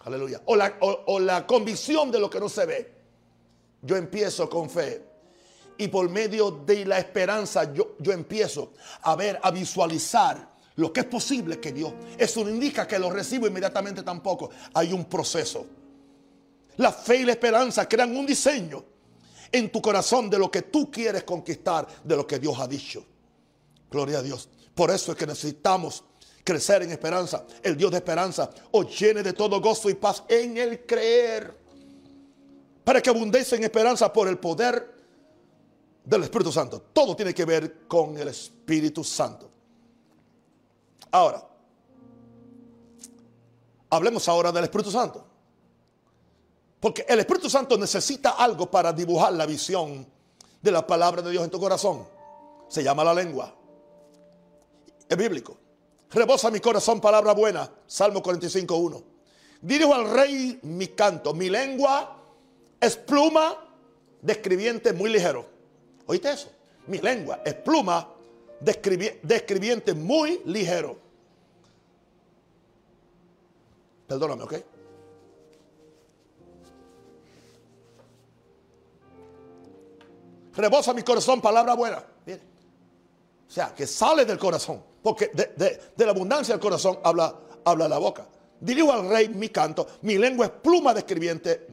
[0.00, 0.40] Aleluya.
[0.46, 2.92] O la, o la convicción de lo que no se ve.
[3.82, 5.08] Yo empiezo con fe
[5.78, 11.00] y por medio de la esperanza yo, yo empiezo a ver, a visualizar lo que
[11.00, 11.92] es posible que Dios.
[12.18, 14.50] Eso no indica que lo recibo inmediatamente tampoco.
[14.74, 15.66] Hay un proceso.
[16.76, 18.84] La fe y la esperanza crean un diseño
[19.50, 23.04] en tu corazón de lo que tú quieres conquistar, de lo que Dios ha dicho.
[23.90, 24.48] Gloria a Dios.
[24.74, 26.04] Por eso es que necesitamos
[26.44, 27.44] crecer en esperanza.
[27.62, 31.56] El Dios de esperanza os llene de todo gozo y paz en el creer.
[32.84, 34.94] Para que abundéis en esperanza por el poder
[36.04, 36.80] del Espíritu Santo.
[36.92, 39.50] Todo tiene que ver con el Espíritu Santo.
[41.10, 41.46] Ahora,
[43.90, 45.24] hablemos ahora del Espíritu Santo.
[46.80, 50.06] Porque el Espíritu Santo necesita algo para dibujar la visión
[50.62, 52.06] de la palabra de Dios en tu corazón.
[52.68, 53.57] Se llama la lengua.
[55.08, 55.56] Es bíblico.
[56.10, 57.70] Rebosa mi corazón palabra buena.
[57.86, 59.02] Salmo 45.1.
[59.60, 61.34] Dirijo al rey mi canto.
[61.34, 62.16] Mi lengua
[62.80, 63.56] es pluma
[64.20, 65.46] de escribiente muy ligero.
[66.06, 66.50] ¿Oíste eso?
[66.86, 68.08] Mi lengua es pluma
[68.60, 70.98] de, escribiente muy ligero.
[74.06, 74.54] Perdóname, ¿ok?
[80.54, 81.98] Rebosa mi corazón palabra buena.
[83.48, 84.82] O sea, que sale del corazón.
[85.02, 87.34] Porque de, la abundancia del corazón habla,
[87.64, 88.26] habla la boca.
[88.60, 89.86] Dirijo al rey mi canto.
[90.02, 91.66] Mi lengua es pluma de escribiente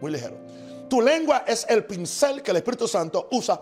[0.00, 0.36] muy ligero.
[0.88, 3.60] Tu lengua es el pincel que el Espíritu Santo usa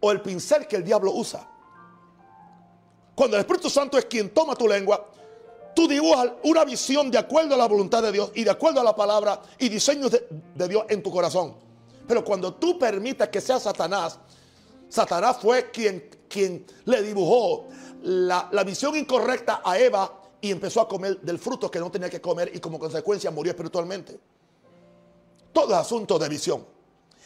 [0.00, 1.48] o el pincel que el diablo usa.
[3.14, 5.08] Cuando el Espíritu Santo es quien toma tu lengua,
[5.74, 8.84] tú dibujas una visión de acuerdo a la voluntad de Dios y de acuerdo a
[8.84, 11.54] la palabra y diseños de, Dios en tu corazón.
[12.06, 14.18] Pero cuando tú permitas que sea Satanás,
[14.88, 17.66] Satanás fue quien, quien le dibujó
[18.02, 22.20] la, visión incorrecta a Eva y empezó a comer del fruto que no tenía que
[22.20, 24.18] comer y como consecuencia murió espiritualmente.
[25.52, 26.64] Todo es asunto de visión.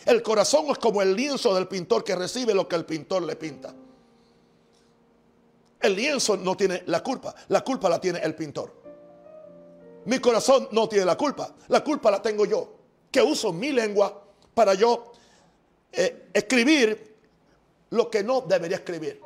[0.05, 3.37] El corazón es como el lienzo del pintor que recibe lo que el pintor le
[3.37, 3.75] pinta.
[5.81, 8.73] El lienzo no tiene la culpa, la culpa la tiene el pintor.
[10.05, 12.73] Mi corazón no tiene la culpa, la culpa la tengo yo,
[13.11, 14.23] que uso mi lengua
[14.55, 15.13] para yo
[15.93, 17.17] eh, escribir
[17.91, 19.21] lo que no debería escribir.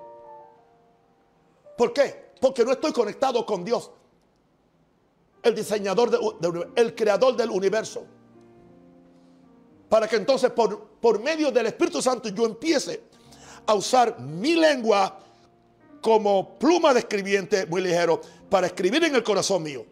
[1.76, 2.32] ¿Por qué?
[2.40, 3.90] Porque no estoy conectado con Dios,
[5.42, 6.18] el diseñador,
[6.74, 8.06] el creador del universo
[9.88, 13.02] para que entonces por, por medio del Espíritu Santo yo empiece
[13.66, 15.20] a usar mi lengua
[16.00, 19.84] como pluma de escribiente muy ligero para escribir en el corazón mío.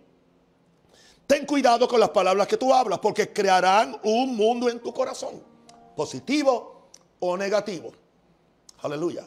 [1.26, 5.42] Ten cuidado con las palabras que tú hablas porque crearán un mundo en tu corazón,
[5.96, 6.88] positivo
[7.20, 7.92] o negativo.
[8.82, 9.26] Aleluya.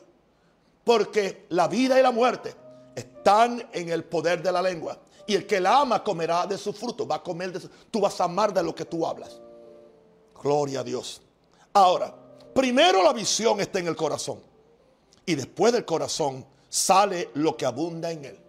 [0.88, 2.56] Porque la vida y la muerte
[2.96, 4.98] están en el poder de la lengua.
[5.26, 8.00] Y el que la ama comerá de su fruto, va a comer de su, tú
[8.00, 9.38] vas a amar de lo que tú hablas.
[10.42, 11.22] Gloria a Dios.
[11.74, 12.16] Ahora,
[12.54, 14.40] primero la visión está en el corazón.
[15.26, 18.40] Y después del corazón sale lo que abunda en él.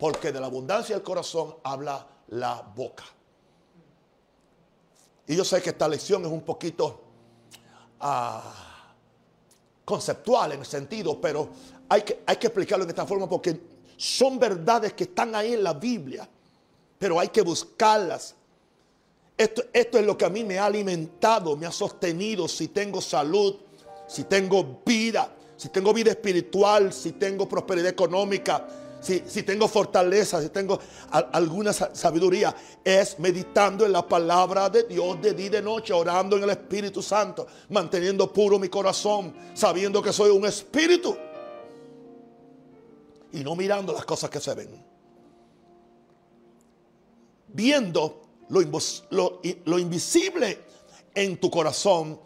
[0.00, 3.04] Porque de la abundancia del corazón habla la boca.
[5.28, 7.02] Y yo sé que esta lección es un poquito
[8.00, 8.67] ah,
[9.88, 11.48] conceptual en el sentido, pero
[11.88, 13.58] hay que, hay que explicarlo de esta forma porque
[13.96, 16.28] son verdades que están ahí en la Biblia,
[16.98, 18.34] pero hay que buscarlas
[19.38, 22.48] esto, es lo que a mí me ha alimentado, me ha sostenido.
[22.48, 23.54] Si tengo salud,
[24.08, 28.66] si tengo vida, si tengo vida espiritual, si tengo prosperidad económica,
[29.00, 30.78] si, tengo fortaleza, si tengo
[31.10, 36.36] alguna sabiduría, es meditando en la palabra de Dios de día y de noche, orando
[36.36, 41.16] en el Espíritu Santo, manteniendo puro mi corazón, sabiendo que soy un espíritu
[43.32, 44.84] y no mirando las cosas que se ven.
[47.48, 50.64] Viendo lo invisible
[51.14, 52.20] en tu corazón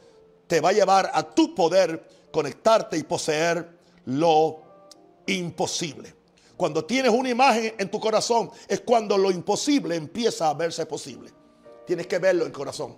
[0.46, 4.60] te va a llevar a tu poder conectarte y poseer lo
[5.26, 6.21] imposible.
[6.62, 11.28] Cuando tienes una imagen en tu corazón es cuando lo imposible empieza a verse posible.
[11.84, 12.94] Tienes que verlo en corazón.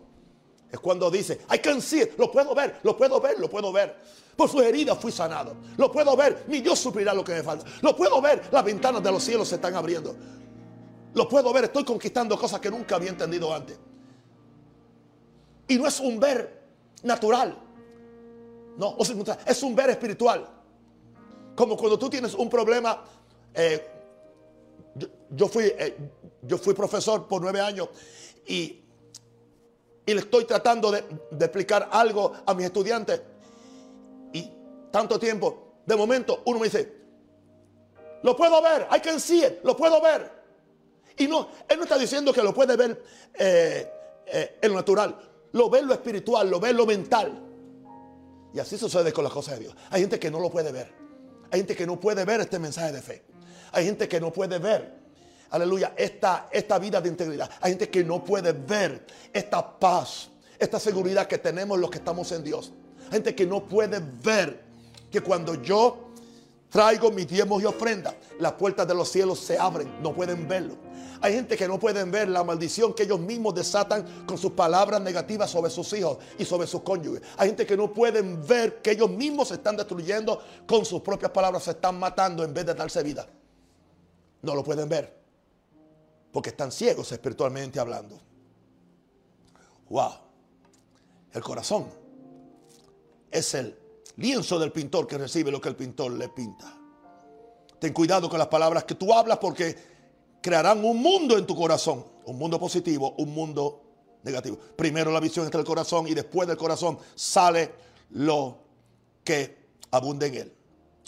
[0.71, 3.73] Es cuando dice, I can see it, lo puedo ver, lo puedo ver, lo puedo
[3.73, 3.97] ver.
[4.37, 5.57] Por sus heridas fui sanado.
[5.79, 7.65] Lo puedo ver, mi Dios suplirá lo que me falta.
[7.81, 10.15] Lo puedo ver, las ventanas de los cielos se están abriendo.
[11.15, 13.79] Lo puedo ver, estoy conquistando cosas que nunca había entendido antes.
[15.69, 16.65] Y no es un ver
[17.03, 17.57] natural.
[18.77, 18.99] No,
[19.47, 20.51] es un ver espiritual.
[21.57, 23.03] Como cuando tú tienes un problema.
[23.55, 23.87] Eh,
[25.31, 25.97] yo, fui, eh,
[26.43, 27.89] yo fui profesor por nueve años
[28.47, 28.81] y,
[30.07, 30.99] le estoy tratando de,
[31.41, 33.23] explicar algo a mis estudiantes.
[34.35, 34.51] Y
[34.91, 36.93] tanto tiempo, de momento, uno me dice,
[38.23, 40.31] lo puedo ver, I can see lo puedo ver.
[41.17, 43.03] Y no, él no está diciendo que lo puede ver
[43.35, 45.17] eh, en lo natural,
[45.53, 47.43] lo ve en lo espiritual, lo ve lo mental.
[48.53, 49.77] Y así sucede con las cosas de Dios.
[49.91, 50.93] Hay gente que no lo puede ver.
[51.51, 53.25] Hay gente que no puede ver este mensaje de fe.
[53.75, 54.95] Hay gente que no puede ver,
[55.51, 57.51] aleluya, esta, esta vida de integridad.
[57.61, 62.31] Hay gente que no puede ver esta paz, esta seguridad que tenemos los que estamos
[62.33, 62.73] en Dios.
[63.07, 64.63] Hay gente que no puede ver
[65.11, 66.11] que cuando yo
[66.71, 70.03] traigo mis diezmos y ofrendas, las puertas de los cielos se abren.
[70.03, 70.77] No pueden verlo.
[71.21, 75.01] Hay gente que no pueden ver la maldición que ellos mismos desatan con sus palabras
[75.01, 77.23] negativas sobre sus hijos y sobre sus cónyuges.
[77.39, 81.31] Hay gente que no pueden ver que ellos mismos se están destruyendo con sus propias
[81.31, 83.27] palabras, se están matando en vez de darse vida.
[84.45, 85.25] No lo pueden ver
[86.31, 88.21] porque están ciegos espiritualmente hablando.
[89.89, 90.13] Wow.
[91.33, 91.87] El corazón
[93.31, 93.79] es el
[94.17, 96.77] lienzo del pintor que recibe lo que el pintor le pinta.
[97.79, 99.77] Ten cuidado con las palabras que tú hablas porque
[100.43, 103.83] crearán un mundo en tu corazón, un mundo positivo, un mundo
[104.25, 104.59] negativo.
[104.77, 107.73] Primero la visión está el corazón y después del corazón sale
[108.11, 108.59] lo
[109.23, 109.57] que
[109.91, 110.53] abunda en él.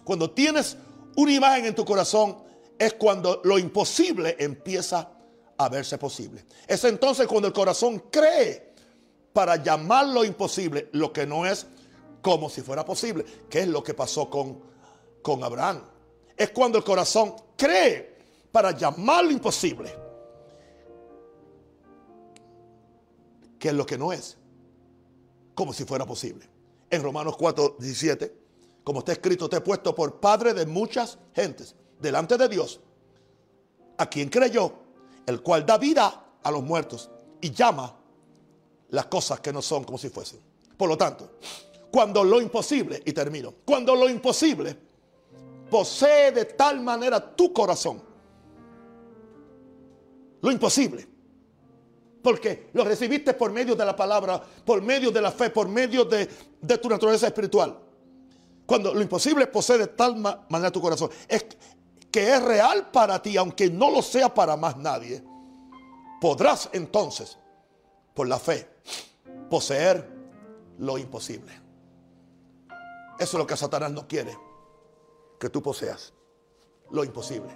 [0.04, 0.76] Cuando tienes
[1.16, 2.45] una imagen en tu corazón
[2.78, 5.10] es cuando lo imposible empieza
[5.56, 6.44] a verse posible.
[6.66, 8.74] Es entonces cuando el corazón cree
[9.32, 11.66] para llamar lo imposible lo que no es
[12.20, 14.60] como si fuera posible, que es lo que pasó con,
[15.22, 15.82] con Abraham.
[16.36, 18.16] Es cuando el corazón cree
[18.50, 19.94] para llamar lo imposible,
[23.58, 24.36] que es lo que no es,
[25.54, 26.48] como si fuera posible.
[26.90, 28.36] En Romanos 4, 17,
[28.84, 32.80] como está escrito, te he puesto por padre de muchas gentes delante de Dios,
[33.98, 34.72] a quien creyó,
[35.26, 37.94] el cual da vida a los muertos y llama
[38.90, 40.40] las cosas que no son como si fuesen.
[40.76, 41.32] Por lo tanto,
[41.90, 44.76] cuando lo imposible, y termino, cuando lo imposible
[45.70, 48.02] posee de tal manera tu corazón,
[50.42, 51.06] lo imposible.
[52.22, 56.04] Porque lo recibiste por medio de la palabra, por medio de la fe, por medio
[56.04, 56.26] de,
[56.78, 57.78] tu naturaleza espiritual.
[58.66, 61.46] Cuando lo imposible posee de tal manera tu corazón, es
[62.16, 65.22] que es real para ti, aunque no lo sea para más nadie,
[66.18, 67.36] podrás entonces,
[68.14, 68.66] por la fe,
[69.50, 70.08] poseer
[70.78, 71.52] lo imposible.
[73.18, 74.34] Eso es lo que Satanás no quiere,
[75.38, 76.14] que tú poseas
[76.88, 77.54] lo imposible.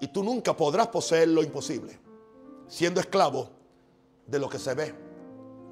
[0.00, 1.96] Y tú nunca podrás poseer lo imposible,
[2.66, 3.50] siendo esclavo
[4.26, 4.92] de lo que se ve,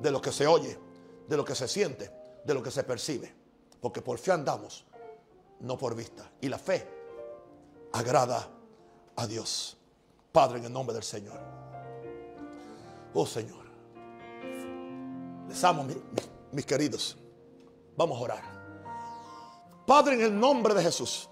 [0.00, 0.78] de lo que se oye,
[1.26, 2.12] de lo que se siente,
[2.44, 3.34] de lo que se percibe.
[3.80, 4.86] Porque por fe andamos,
[5.58, 6.30] no por vista.
[6.40, 6.94] Y la fe
[7.92, 8.48] agrada
[9.16, 9.76] a Dios.
[10.32, 11.38] Padre, en el nombre del Señor.
[13.14, 13.64] Oh Señor.
[15.48, 15.86] Les amo,
[16.52, 17.16] mis, queridos.
[17.96, 18.42] Vamos a orar.
[19.86, 21.28] Padre, en el nombre de Jesús.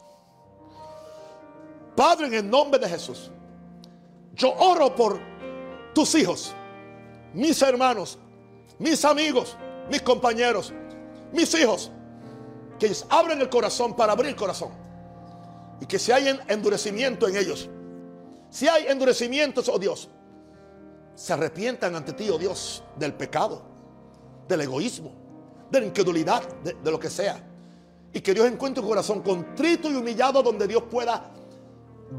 [1.94, 3.30] Padre, en el nombre de Jesús,
[4.34, 5.20] yo oro por
[5.94, 6.54] tus hijos,
[7.32, 8.18] mis hermanos,
[8.78, 9.56] mis amigos,
[9.90, 10.72] mis compañeros,
[11.32, 11.90] mis hijos,
[12.78, 14.83] que ellos abren el corazón para abrir el corazón.
[15.80, 17.68] Y que si hay endurecimiento en ellos,
[18.50, 20.08] si hay endurecimientos, oh Dios,
[21.14, 23.62] se arrepientan ante ti, oh Dios, del pecado,
[24.48, 25.12] del egoísmo,
[25.70, 27.44] de la incredulidad, de, lo que sea.
[28.12, 31.32] Y que Dios encuentre un corazón contrito y humillado donde Dios pueda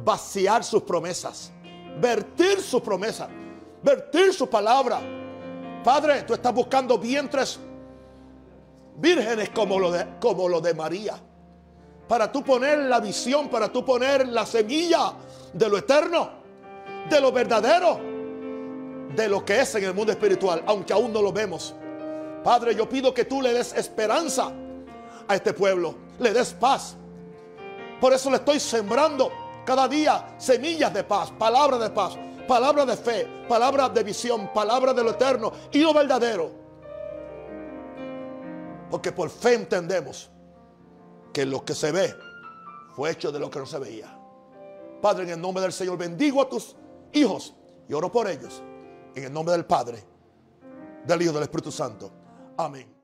[0.03, 1.51] vaciar sus promesas,
[2.01, 3.29] vertir sus promesas,
[3.81, 4.99] vertir su palabra.
[5.83, 7.59] Padre, tú estás buscando vientres
[8.97, 11.15] vírgenes como lo de, como lo de María.
[12.07, 15.13] Para tú poner la visión, para tú poner la semilla
[15.53, 16.29] de lo eterno,
[17.09, 17.99] de lo verdadero,
[19.15, 21.73] de lo que es en el mundo espiritual, aunque aún no lo vemos.
[22.43, 24.51] Padre, yo pido que tú le des esperanza
[25.27, 26.95] a este pueblo, le des paz.
[27.99, 29.31] Por eso le estoy sembrando
[29.65, 34.95] cada día semillas de paz, palabras de paz, palabras de fe, palabras de visión, palabras
[34.95, 36.51] de lo eterno y lo verdadero.
[38.91, 40.29] Porque por fe entendemos
[41.35, 42.15] que lo que se ve
[42.95, 44.17] fue hecho de lo que no se veía.
[45.01, 46.77] Padre, en el nombre del Señor bendigo a tus
[47.11, 47.53] hijos
[47.89, 48.63] y oro por ellos.
[49.13, 50.01] En el nombre del Padre,
[51.05, 52.09] del Hijo y del Espíritu Santo.
[52.55, 52.94] Amén.